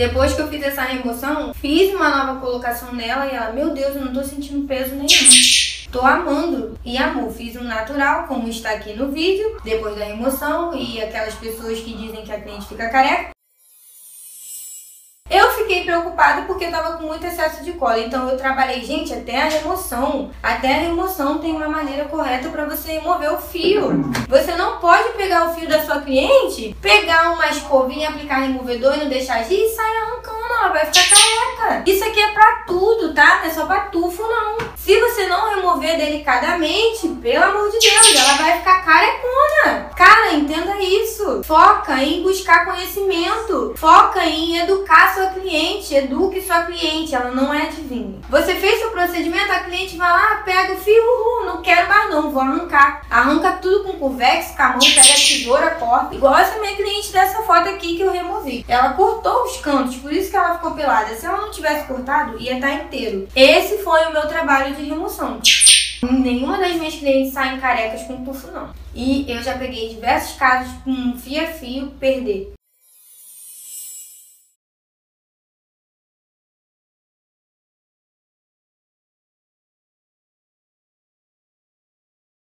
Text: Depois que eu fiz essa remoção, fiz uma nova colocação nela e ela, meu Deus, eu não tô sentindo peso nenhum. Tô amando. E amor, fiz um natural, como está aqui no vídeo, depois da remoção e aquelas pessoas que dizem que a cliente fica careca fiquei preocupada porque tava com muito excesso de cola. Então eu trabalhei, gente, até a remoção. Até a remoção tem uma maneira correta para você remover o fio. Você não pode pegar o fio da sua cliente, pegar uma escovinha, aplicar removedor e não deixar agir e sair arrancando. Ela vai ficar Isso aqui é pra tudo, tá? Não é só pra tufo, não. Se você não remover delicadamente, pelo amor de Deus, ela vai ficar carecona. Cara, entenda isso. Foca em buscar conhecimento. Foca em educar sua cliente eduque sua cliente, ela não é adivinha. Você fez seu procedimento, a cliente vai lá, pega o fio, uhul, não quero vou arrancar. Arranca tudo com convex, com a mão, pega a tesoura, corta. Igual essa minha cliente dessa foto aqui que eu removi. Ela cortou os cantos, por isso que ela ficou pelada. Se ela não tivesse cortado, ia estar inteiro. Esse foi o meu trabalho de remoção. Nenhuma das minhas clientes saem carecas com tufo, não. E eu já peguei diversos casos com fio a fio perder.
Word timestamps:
Depois 0.00 0.32
que 0.32 0.40
eu 0.40 0.48
fiz 0.48 0.62
essa 0.62 0.80
remoção, 0.80 1.52
fiz 1.52 1.92
uma 1.94 2.08
nova 2.08 2.40
colocação 2.40 2.90
nela 2.94 3.26
e 3.26 3.36
ela, 3.36 3.52
meu 3.52 3.74
Deus, 3.74 3.94
eu 3.94 4.02
não 4.02 4.14
tô 4.14 4.24
sentindo 4.24 4.66
peso 4.66 4.94
nenhum. 4.94 5.06
Tô 5.92 6.00
amando. 6.00 6.78
E 6.82 6.96
amor, 6.96 7.30
fiz 7.32 7.54
um 7.56 7.64
natural, 7.64 8.26
como 8.26 8.48
está 8.48 8.70
aqui 8.70 8.94
no 8.94 9.10
vídeo, 9.10 9.58
depois 9.62 9.98
da 9.98 10.06
remoção 10.06 10.74
e 10.74 11.02
aquelas 11.02 11.34
pessoas 11.34 11.80
que 11.80 11.92
dizem 11.92 12.22
que 12.22 12.32
a 12.32 12.40
cliente 12.40 12.66
fica 12.66 12.88
careca 12.88 13.32
fiquei 15.70 15.84
preocupada 15.84 16.42
porque 16.42 16.66
tava 16.66 16.96
com 16.96 17.04
muito 17.04 17.24
excesso 17.24 17.62
de 17.62 17.72
cola. 17.74 18.00
Então 18.00 18.28
eu 18.28 18.36
trabalhei, 18.36 18.84
gente, 18.84 19.14
até 19.14 19.40
a 19.40 19.48
remoção. 19.48 20.30
Até 20.42 20.74
a 20.74 20.80
remoção 20.80 21.38
tem 21.38 21.52
uma 21.52 21.68
maneira 21.68 22.06
correta 22.06 22.48
para 22.48 22.64
você 22.64 22.94
remover 22.94 23.32
o 23.32 23.38
fio. 23.38 24.10
Você 24.28 24.56
não 24.56 24.80
pode 24.80 25.10
pegar 25.10 25.48
o 25.48 25.54
fio 25.54 25.68
da 25.68 25.80
sua 25.84 26.00
cliente, 26.00 26.76
pegar 26.82 27.30
uma 27.32 27.46
escovinha, 27.46 28.08
aplicar 28.08 28.40
removedor 28.40 28.94
e 28.94 28.98
não 28.98 29.08
deixar 29.08 29.36
agir 29.36 29.62
e 29.62 29.68
sair 29.68 29.96
arrancando. 29.98 30.40
Ela 30.60 30.68
vai 30.70 30.86
ficar 30.86 31.19
Isso 31.86 32.04
aqui 32.04 32.20
é 32.20 32.32
pra 32.32 32.64
tudo, 32.66 33.14
tá? 33.14 33.38
Não 33.38 33.46
é 33.46 33.50
só 33.50 33.66
pra 33.66 33.80
tufo, 33.82 34.22
não. 34.22 34.58
Se 34.76 34.98
você 34.98 35.26
não 35.26 35.54
remover 35.54 35.96
delicadamente, 35.96 37.08
pelo 37.20 37.44
amor 37.44 37.70
de 37.70 37.78
Deus, 37.78 38.16
ela 38.16 38.34
vai 38.34 38.58
ficar 38.58 38.84
carecona. 38.84 39.90
Cara, 39.96 40.34
entenda 40.34 40.76
isso. 40.80 41.42
Foca 41.44 42.02
em 42.02 42.22
buscar 42.22 42.64
conhecimento. 42.64 43.74
Foca 43.76 44.24
em 44.24 44.58
educar 44.58 45.14
sua 45.14 45.26
cliente 45.26 45.94
eduque 45.94 46.40
sua 46.42 46.62
cliente, 46.62 47.14
ela 47.14 47.30
não 47.30 47.52
é 47.52 47.62
adivinha. 47.62 48.20
Você 48.28 48.54
fez 48.54 48.80
seu 48.80 48.90
procedimento, 48.90 49.52
a 49.52 49.60
cliente 49.60 49.96
vai 49.96 50.10
lá, 50.10 50.42
pega 50.44 50.72
o 50.72 50.76
fio, 50.76 51.02
uhul, 51.02 51.46
não 51.46 51.62
quero 51.62 51.79
vou 52.30 52.42
arrancar. 52.42 53.02
Arranca 53.10 53.52
tudo 53.52 53.84
com 53.84 53.98
convex, 53.98 54.54
com 54.56 54.62
a 54.62 54.68
mão, 54.70 54.78
pega 54.78 55.00
a 55.00 55.14
tesoura, 55.14 55.70
corta. 55.72 56.14
Igual 56.14 56.36
essa 56.36 56.58
minha 56.58 56.76
cliente 56.76 57.12
dessa 57.12 57.42
foto 57.42 57.68
aqui 57.68 57.96
que 57.96 58.02
eu 58.02 58.12
removi. 58.12 58.64
Ela 58.68 58.94
cortou 58.94 59.44
os 59.44 59.56
cantos, 59.58 59.96
por 59.96 60.12
isso 60.12 60.30
que 60.30 60.36
ela 60.36 60.54
ficou 60.54 60.72
pelada. 60.72 61.14
Se 61.14 61.26
ela 61.26 61.38
não 61.38 61.50
tivesse 61.50 61.86
cortado, 61.86 62.38
ia 62.40 62.54
estar 62.54 62.72
inteiro. 62.72 63.28
Esse 63.34 63.78
foi 63.78 64.06
o 64.06 64.12
meu 64.12 64.26
trabalho 64.28 64.74
de 64.74 64.84
remoção. 64.84 65.40
Nenhuma 66.02 66.58
das 66.58 66.74
minhas 66.74 66.94
clientes 66.94 67.32
saem 67.32 67.60
carecas 67.60 68.02
com 68.04 68.24
tufo, 68.24 68.50
não. 68.50 68.70
E 68.94 69.30
eu 69.30 69.42
já 69.42 69.58
peguei 69.58 69.90
diversos 69.90 70.36
casos 70.38 70.72
com 70.82 71.16
fio 71.16 71.42
a 71.42 71.46
fio 71.46 71.88
perder. 72.00 72.52